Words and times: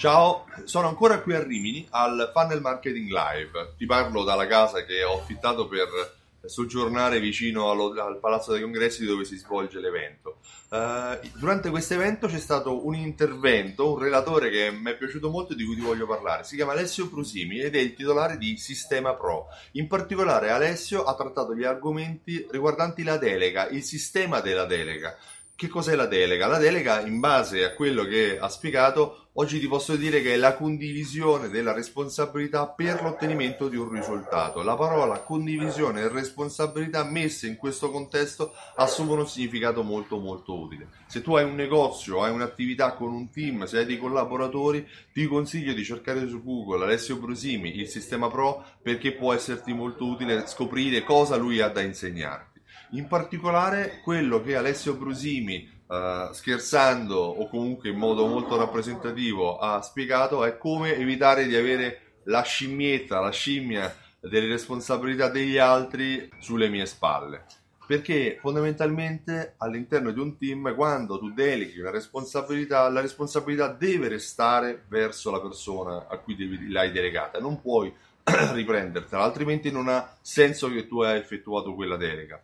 Ciao, 0.00 0.46
sono 0.64 0.88
ancora 0.88 1.20
qui 1.20 1.34
a 1.34 1.42
Rimini 1.42 1.86
al 1.90 2.30
Funnel 2.32 2.62
Marketing 2.62 3.10
Live. 3.10 3.74
Ti 3.76 3.84
parlo 3.84 4.24
dalla 4.24 4.46
casa 4.46 4.82
che 4.86 5.04
ho 5.04 5.18
affittato 5.18 5.68
per 5.68 5.88
soggiornare 6.42 7.20
vicino 7.20 7.70
allo, 7.70 7.92
al 8.02 8.18
Palazzo 8.18 8.52
dei 8.52 8.62
Congressi 8.62 9.04
dove 9.04 9.26
si 9.26 9.36
svolge 9.36 9.78
l'evento. 9.78 10.38
Uh, 10.70 11.18
durante 11.34 11.68
questo 11.68 11.92
evento 11.92 12.28
c'è 12.28 12.38
stato 12.38 12.86
un 12.86 12.94
intervento, 12.94 13.92
un 13.92 13.98
relatore 13.98 14.48
che 14.48 14.70
mi 14.70 14.90
è 14.90 14.96
piaciuto 14.96 15.28
molto 15.28 15.52
e 15.52 15.56
di 15.56 15.66
cui 15.66 15.74
ti 15.74 15.82
voglio 15.82 16.06
parlare. 16.06 16.44
Si 16.44 16.56
chiama 16.56 16.72
Alessio 16.72 17.10
Prusimi 17.10 17.60
ed 17.60 17.76
è 17.76 17.78
il 17.78 17.92
titolare 17.92 18.38
di 18.38 18.56
Sistema 18.56 19.12
Pro. 19.12 19.48
In 19.72 19.86
particolare 19.86 20.48
Alessio 20.48 21.04
ha 21.04 21.14
trattato 21.14 21.54
gli 21.54 21.64
argomenti 21.64 22.46
riguardanti 22.50 23.02
la 23.02 23.18
delega, 23.18 23.68
il 23.68 23.82
sistema 23.82 24.40
della 24.40 24.64
delega. 24.64 25.14
Che 25.54 25.68
cos'è 25.68 25.94
la 25.94 26.06
delega? 26.06 26.46
La 26.46 26.56
delega, 26.56 27.00
in 27.00 27.20
base 27.20 27.62
a 27.64 27.74
quello 27.74 28.04
che 28.04 28.38
ha 28.38 28.48
spiegato, 28.48 29.28
oggi 29.40 29.58
ti 29.58 29.68
posso 29.68 29.96
dire 29.96 30.20
che 30.20 30.34
è 30.34 30.36
la 30.36 30.54
condivisione 30.54 31.48
della 31.48 31.72
responsabilità 31.72 32.66
per 32.66 33.02
l'ottenimento 33.02 33.68
di 33.68 33.76
un 33.76 33.88
risultato. 33.88 34.62
La 34.62 34.76
parola 34.76 35.20
condivisione 35.20 36.02
e 36.02 36.08
responsabilità 36.08 37.04
messe 37.04 37.46
in 37.46 37.56
questo 37.56 37.90
contesto 37.90 38.52
assumono 38.76 39.22
un 39.22 39.28
significato 39.28 39.82
molto 39.82 40.18
molto 40.18 40.60
utile. 40.60 40.88
Se 41.06 41.22
tu 41.22 41.36
hai 41.36 41.44
un 41.44 41.54
negozio, 41.54 42.22
hai 42.22 42.32
un'attività 42.32 42.92
con 42.92 43.14
un 43.14 43.30
team, 43.30 43.64
se 43.64 43.78
hai 43.78 43.86
dei 43.86 43.96
collaboratori, 43.96 44.86
ti 45.10 45.26
consiglio 45.26 45.72
di 45.72 45.84
cercare 45.84 46.28
su 46.28 46.44
Google 46.44 46.84
Alessio 46.84 47.16
Brusimi, 47.16 47.78
il 47.78 47.88
sistema 47.88 48.28
Pro, 48.28 48.62
perché 48.82 49.12
può 49.12 49.32
esserti 49.32 49.72
molto 49.72 50.04
utile 50.04 50.46
scoprire 50.48 51.02
cosa 51.02 51.36
lui 51.36 51.62
ha 51.62 51.68
da 51.68 51.80
insegnare. 51.80 52.48
In 52.90 53.06
particolare 53.06 54.00
quello 54.04 54.42
che 54.42 54.54
Alessio 54.54 54.96
Brusimi, 54.96 55.79
uh, 55.90 56.32
scherzando 56.32 57.16
o 57.16 57.48
comunque 57.48 57.90
in 57.90 57.96
modo 57.96 58.26
molto 58.26 58.56
rappresentativo, 58.56 59.58
ha 59.58 59.82
spiegato 59.82 60.44
è 60.44 60.56
come 60.56 60.94
evitare 60.94 61.46
di 61.46 61.56
avere 61.56 62.18
la 62.24 62.42
scimmietta, 62.42 63.20
la 63.20 63.30
scimmia 63.30 63.94
delle 64.20 64.46
responsabilità 64.46 65.28
degli 65.28 65.58
altri 65.58 66.30
sulle 66.38 66.68
mie 66.68 66.86
spalle. 66.86 67.44
Perché 67.86 68.38
fondamentalmente 68.40 69.54
all'interno 69.56 70.12
di 70.12 70.20
un 70.20 70.38
team, 70.38 70.72
quando 70.76 71.18
tu 71.18 71.32
deleghi 71.32 71.80
una 71.80 71.90
responsabilità, 71.90 72.88
la 72.88 73.00
responsabilità 73.00 73.66
deve 73.66 74.06
restare 74.06 74.84
verso 74.86 75.32
la 75.32 75.40
persona 75.40 76.06
a 76.06 76.16
cui 76.18 76.36
devi, 76.36 76.70
l'hai 76.70 76.92
delegata, 76.92 77.40
non 77.40 77.60
puoi 77.60 77.92
riprendertela, 78.22 79.24
altrimenti 79.24 79.72
non 79.72 79.88
ha 79.88 80.16
senso 80.20 80.70
che 80.70 80.86
tu 80.86 81.00
hai 81.00 81.18
effettuato 81.18 81.74
quella 81.74 81.96
delega. 81.96 82.40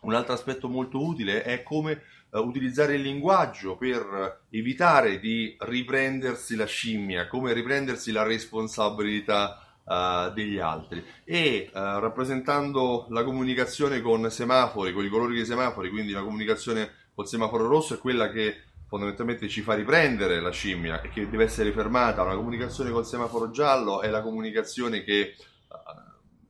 Un 0.00 0.14
altro 0.14 0.32
aspetto 0.32 0.68
molto 0.68 1.04
utile 1.04 1.42
è 1.42 1.62
come 1.62 2.00
utilizzare 2.40 2.94
il 2.94 3.02
linguaggio 3.02 3.76
per 3.76 4.40
evitare 4.50 5.20
di 5.20 5.56
riprendersi 5.60 6.56
la 6.56 6.66
scimmia, 6.66 7.28
come 7.28 7.52
riprendersi 7.52 8.12
la 8.12 8.22
responsabilità 8.22 9.64
uh, 9.84 10.32
degli 10.32 10.58
altri. 10.58 11.04
E 11.24 11.70
uh, 11.72 11.78
rappresentando 11.78 13.06
la 13.10 13.24
comunicazione 13.24 14.00
con 14.00 14.30
semafori, 14.30 14.92
con 14.92 15.04
i 15.04 15.08
colori 15.08 15.34
dei 15.34 15.46
semafori, 15.46 15.90
quindi 15.90 16.12
la 16.12 16.22
comunicazione 16.22 16.90
col 17.14 17.28
semaforo 17.28 17.66
rosso 17.66 17.94
è 17.94 17.98
quella 17.98 18.30
che 18.30 18.62
fondamentalmente 18.86 19.48
ci 19.48 19.62
fa 19.62 19.74
riprendere 19.74 20.40
la 20.40 20.50
scimmia 20.50 21.00
e 21.00 21.08
che 21.08 21.28
deve 21.28 21.44
essere 21.44 21.72
fermata, 21.72 22.22
una 22.22 22.36
comunicazione 22.36 22.90
col 22.90 23.06
semaforo 23.06 23.50
giallo 23.50 24.00
è 24.00 24.08
la 24.08 24.22
comunicazione 24.22 25.02
che 25.02 25.34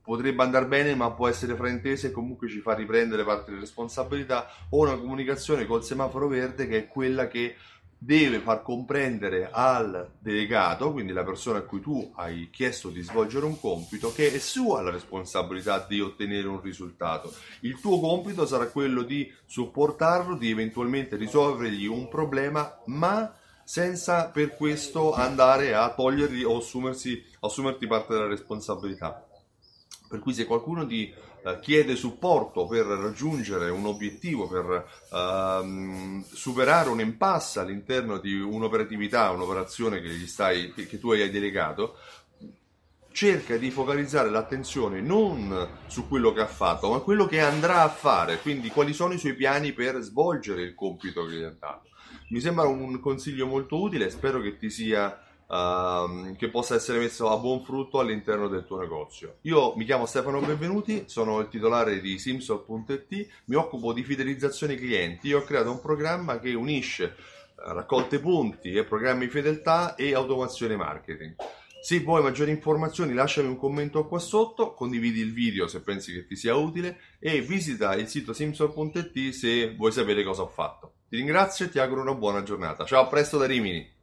potrebbe 0.05 0.43
andare 0.43 0.67
bene 0.67 0.95
ma 0.95 1.11
può 1.11 1.27
essere 1.27 1.55
fraintesa 1.55 2.07
e 2.07 2.11
comunque 2.11 2.47
ci 2.47 2.59
fa 2.59 2.73
riprendere 2.73 3.25
parte 3.25 3.49
delle 3.49 3.61
responsabilità 3.61 4.47
o 4.69 4.81
una 4.83 4.95
comunicazione 4.95 5.65
col 5.65 5.83
semaforo 5.83 6.27
verde 6.27 6.67
che 6.67 6.77
è 6.77 6.87
quella 6.87 7.27
che 7.27 7.55
deve 7.97 8.39
far 8.39 8.61
comprendere 8.61 9.49
al 9.51 10.11
delegato, 10.19 10.91
quindi 10.91 11.11
la 11.11 11.23
persona 11.23 11.59
a 11.59 11.63
cui 11.63 11.81
tu 11.81 12.11
hai 12.15 12.49
chiesto 12.51 12.89
di 12.89 13.01
svolgere 13.01 13.45
un 13.45 13.59
compito, 13.59 14.13
che 14.13 14.31
è 14.31 14.37
sua 14.37 14.81
la 14.81 14.91
responsabilità 14.91 15.83
di 15.87 16.01
ottenere 16.01 16.47
un 16.47 16.61
risultato. 16.61 17.33
Il 17.61 17.79
tuo 17.79 17.99
compito 17.99 18.45
sarà 18.45 18.67
quello 18.67 19.01
di 19.01 19.31
supportarlo, 19.45 20.35
di 20.35 20.51
eventualmente 20.51 21.15
risolvergli 21.15 21.87
un 21.87 22.07
problema, 22.07 22.79
ma 22.85 23.33
senza 23.63 24.29
per 24.29 24.55
questo 24.55 25.13
andare 25.13 25.73
a 25.73 25.91
togliergli 25.91 26.43
o 26.43 26.57
assumersi, 26.57 27.23
assumerti 27.39 27.87
parte 27.87 28.13
della 28.13 28.27
responsabilità. 28.27 29.25
Per 30.07 30.19
cui 30.19 30.33
se 30.33 30.45
qualcuno 30.45 30.85
ti 30.85 31.13
uh, 31.43 31.59
chiede 31.59 31.95
supporto 31.95 32.67
per 32.67 32.85
raggiungere 32.85 33.69
un 33.69 33.85
obiettivo, 33.85 34.47
per 34.47 34.87
uh, 35.11 36.23
superare 36.31 36.89
un 36.89 36.99
impasse 36.99 37.59
all'interno 37.59 38.17
di 38.17 38.39
un'operatività, 38.39 39.31
un'operazione 39.31 40.01
che, 40.01 40.09
stai, 40.27 40.73
che, 40.73 40.85
che 40.85 40.99
tu 40.99 41.11
hai 41.11 41.29
delegato, 41.29 41.97
cerca 43.15 43.55
di 43.55 43.71
focalizzare 43.71 44.29
l'attenzione 44.29 44.99
non 44.99 45.67
su 45.87 46.05
quello 46.09 46.33
che 46.33 46.41
ha 46.41 46.47
fatto, 46.47 46.91
ma 46.91 46.99
quello 46.99 47.25
che 47.25 47.39
andrà 47.39 47.81
a 47.83 47.89
fare, 47.89 48.39
quindi 48.41 48.67
quali 48.67 48.91
sono 48.91 49.13
i 49.13 49.17
suoi 49.17 49.35
piani 49.35 49.71
per 49.71 50.01
svolgere 50.01 50.63
il 50.63 50.75
compito 50.75 51.25
che 51.25 51.35
gli 51.35 51.43
ha 51.43 51.55
dato. 51.57 51.87
Mi 52.29 52.41
sembra 52.41 52.67
un 52.67 52.99
consiglio 52.99 53.47
molto 53.47 53.79
utile, 53.79 54.09
spero 54.09 54.41
che 54.41 54.57
ti 54.57 54.69
sia 54.69 55.17
uh, 55.47 56.35
che 56.35 56.49
possa 56.49 56.75
essere 56.75 56.99
messo 56.99 57.29
a 57.29 57.37
buon 57.37 57.63
frutto 57.63 57.99
all'interno 57.99 58.47
del 58.47 58.65
tuo 58.65 58.79
negozio. 58.79 59.37
Io 59.41 59.75
mi 59.75 59.85
chiamo 59.85 60.05
Stefano 60.05 60.39
Benvenuti, 60.39 61.03
sono 61.07 61.39
il 61.39 61.47
titolare 61.47 61.99
di 61.99 62.17
Simsol.it, 62.17 63.27
mi 63.45 63.55
occupo 63.55 63.93
di 63.93 64.03
fidelizzazione 64.03 64.75
clienti. 64.75 65.27
Io 65.27 65.39
ho 65.39 65.43
creato 65.43 65.71
un 65.71 65.81
programma 65.81 66.39
che 66.39 66.53
unisce 66.53 67.15
uh, 67.55 67.71
raccolte 67.71 68.19
punti 68.19 68.73
e 68.73 68.83
programmi 68.83 69.27
fedeltà 69.27 69.95
e 69.95 70.13
automazione 70.13 70.75
marketing. 70.75 71.35
Se 71.85 71.99
vuoi 71.99 72.23
maggiori 72.23 72.49
informazioni 72.49 73.13
lasciami 73.13 73.47
un 73.47 73.57
commento 73.57 74.07
qua 74.07 74.17
sotto, 74.17 74.73
condividi 74.73 75.19
il 75.19 75.33
video 75.33 75.67
se 75.67 75.83
pensi 75.83 76.11
che 76.11 76.25
ti 76.25 76.35
sia 76.35 76.55
utile 76.55 76.97
e 77.19 77.41
visita 77.41 77.93
il 77.93 78.07
sito 78.07 78.33
simsol.it 78.33 79.29
se 79.29 79.75
vuoi 79.75 79.91
sapere 79.91 80.23
cosa 80.23 80.41
ho 80.41 80.47
fatto. 80.47 80.93
Ti 81.07 81.15
ringrazio 81.15 81.65
e 81.65 81.69
ti 81.69 81.77
auguro 81.77 82.01
una 82.01 82.15
buona 82.15 82.41
giornata. 82.41 82.85
Ciao, 82.85 83.03
a 83.03 83.07
presto 83.07 83.37
da 83.37 83.45
Rimini! 83.45 83.94